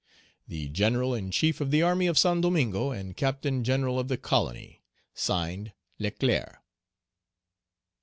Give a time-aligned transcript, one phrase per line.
[0.47, 4.17] "The General in chief of the army of Saint Domingo, and Captain General of the
[4.17, 4.81] colony.
[5.13, 6.55] (Signed) "LECLERC."